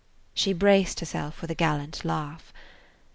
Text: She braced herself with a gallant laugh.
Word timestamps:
She 0.33 0.51
braced 0.53 0.99
herself 0.99 1.41
with 1.43 1.51
a 1.51 1.53
gallant 1.53 2.03
laugh. 2.03 2.51